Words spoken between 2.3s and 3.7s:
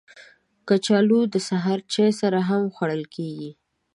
هم خوړل کېږي